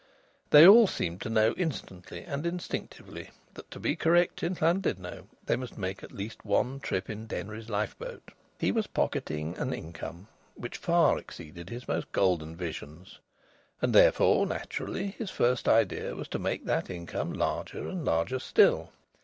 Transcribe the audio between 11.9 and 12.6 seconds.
golden